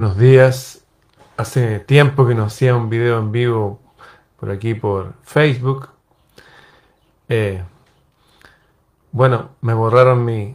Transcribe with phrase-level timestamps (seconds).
[0.00, 0.84] Buenos días.
[1.36, 3.80] Hace tiempo que no hacía un video en vivo
[4.38, 5.88] por aquí por Facebook.
[7.28, 7.64] Eh,
[9.10, 10.54] bueno, me borraron mi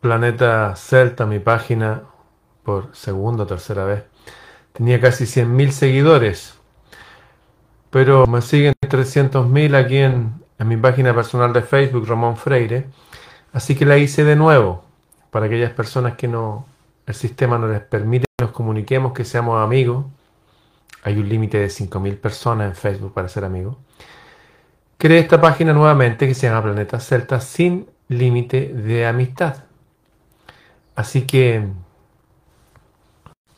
[0.00, 2.02] planeta Celta, mi página,
[2.62, 4.04] por segunda o tercera vez.
[4.74, 6.58] Tenía casi 100.000 seguidores,
[7.88, 12.88] pero me siguen 300.000 aquí en, en mi página personal de Facebook, Ramón Freire.
[13.50, 14.84] Así que la hice de nuevo
[15.30, 16.66] para aquellas personas que no,
[17.06, 20.06] el sistema no les permite que nos comuniquemos, que seamos amigos.
[21.02, 23.76] Hay un límite de 5.000 personas en Facebook para ser amigos.
[24.96, 29.64] Creé esta página nuevamente que se llama Planeta Celta sin límite de amistad.
[30.96, 31.66] Así que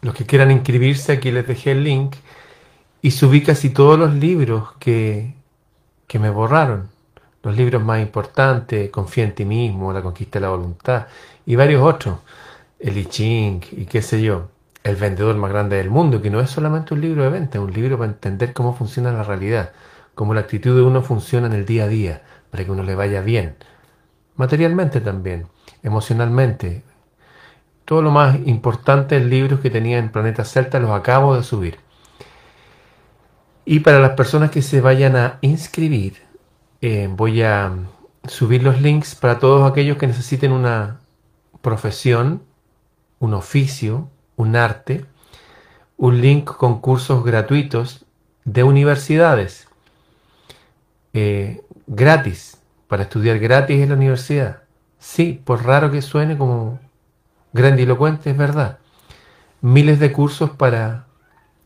[0.00, 2.16] los que quieran inscribirse, aquí les dejé el link
[3.02, 5.34] y subí casi todos los libros que,
[6.08, 6.88] que me borraron.
[7.44, 11.06] Los libros más importantes, Confía en ti mismo, La conquista de la voluntad
[11.46, 12.18] y varios otros
[12.78, 14.48] el I Ching y qué sé yo,
[14.84, 17.64] el vendedor más grande del mundo, que no es solamente un libro de venta, es
[17.64, 19.72] un libro para entender cómo funciona la realidad,
[20.14, 22.94] cómo la actitud de uno funciona en el día a día, para que uno le
[22.94, 23.56] vaya bien,
[24.36, 25.46] materialmente también,
[25.82, 26.82] emocionalmente.
[27.84, 31.78] Todo lo más importante libros que tenía en Planeta Celta los acabo de subir.
[33.64, 36.14] Y para las personas que se vayan a inscribir,
[36.80, 37.72] eh, voy a
[38.26, 41.00] subir los links para todos aquellos que necesiten una
[41.60, 42.42] profesión
[43.18, 45.04] un oficio, un arte,
[45.96, 48.04] un link con cursos gratuitos
[48.44, 49.68] de universidades,
[51.12, 54.62] eh, gratis, para estudiar gratis en la universidad.
[54.98, 56.80] Sí, por raro que suene como
[57.52, 58.78] grandilocuente, es verdad.
[59.60, 61.06] Miles de cursos para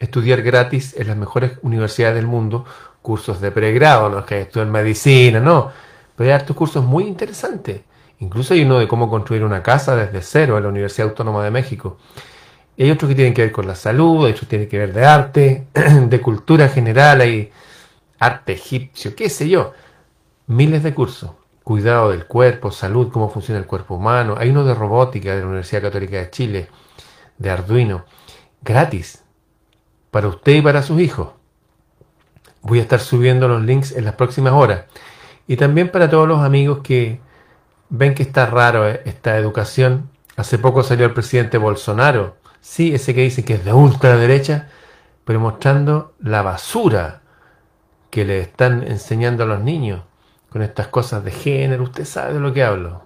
[0.00, 2.64] estudiar gratis en las mejores universidades del mundo,
[3.02, 5.70] cursos de pregrado, no es que estudian medicina, no,
[6.16, 7.82] pero hay hartos cursos muy interesantes
[8.24, 11.50] Incluso hay uno de cómo construir una casa desde cero en la Universidad Autónoma de
[11.50, 11.98] México.
[12.74, 14.78] Y hay otros que tienen que ver con la salud, hay otros que tienen que
[14.78, 15.66] ver de arte,
[16.08, 17.52] de cultura general, hay
[18.18, 19.72] arte egipcio, qué sé yo.
[20.46, 21.32] Miles de cursos.
[21.62, 24.36] Cuidado del cuerpo, salud, cómo funciona el cuerpo humano.
[24.38, 26.68] Hay uno de robótica de la Universidad Católica de Chile,
[27.36, 28.06] de Arduino,
[28.62, 29.22] gratis,
[30.10, 31.28] para usted y para sus hijos.
[32.62, 34.84] Voy a estar subiendo los links en las próximas horas.
[35.46, 37.20] Y también para todos los amigos que
[37.88, 40.10] ven que está raro eh, esta educación.
[40.36, 44.68] Hace poco salió el presidente Bolsonaro, sí, ese que dice que es de ultraderecha,
[45.24, 47.22] pero mostrando la basura
[48.10, 50.02] que le están enseñando a los niños
[50.50, 51.82] con estas cosas de género.
[51.82, 53.02] Usted sabe de lo que hablo.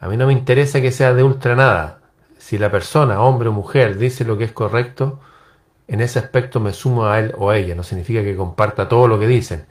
[0.00, 2.00] A mí no me interesa que sea de ultra nada.
[2.38, 5.20] Si la persona, hombre o mujer, dice lo que es correcto,
[5.86, 7.74] en ese aspecto me sumo a él o a ella.
[7.74, 9.66] No significa que comparta todo lo que dicen.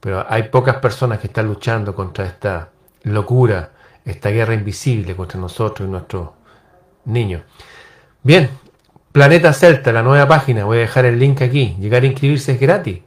[0.00, 2.71] Pero hay pocas personas que están luchando contra esta
[3.04, 3.72] locura,
[4.04, 6.30] esta guerra invisible contra nosotros y nuestros
[7.04, 7.42] niños.
[8.22, 8.50] Bien,
[9.12, 11.76] Planeta Celta, la nueva página, voy a dejar el link aquí.
[11.78, 13.00] Llegar a inscribirse es gratis.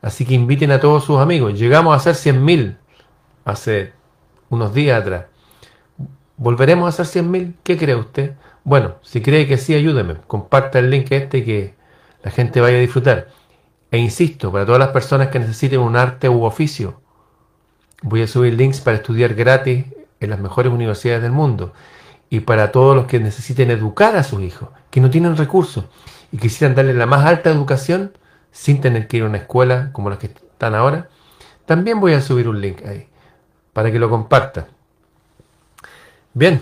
[0.00, 1.58] Así que inviten a todos sus amigos.
[1.58, 2.76] Llegamos a ser 100.000
[3.44, 3.92] hace
[4.50, 5.24] unos días atrás.
[6.36, 7.54] ¿Volveremos a ser 100.000?
[7.64, 8.34] ¿Qué cree usted?
[8.62, 10.18] Bueno, si cree que sí, ayúdeme.
[10.28, 11.74] Comparta el link este que
[12.22, 13.26] la gente vaya a disfrutar.
[13.90, 17.00] E insisto, para todas las personas que necesiten un arte u oficio,
[18.02, 19.86] Voy a subir links para estudiar gratis
[20.20, 21.72] en las mejores universidades del mundo
[22.30, 25.84] y para todos los que necesiten educar a sus hijos, que no tienen recursos
[26.30, 28.12] y quisieran darle la más alta educación
[28.52, 31.08] sin tener que ir a una escuela como las que están ahora,
[31.66, 33.08] también voy a subir un link ahí
[33.72, 34.66] para que lo compartan.
[36.34, 36.60] Bien,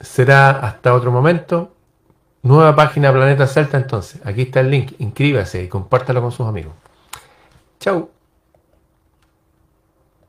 [0.00, 1.72] será hasta otro momento.
[2.42, 4.20] Nueva página Planeta Celta entonces.
[4.24, 4.92] Aquí está el link.
[4.98, 6.74] Inscríbase y compártalo con sus amigos.
[7.80, 8.15] Chau.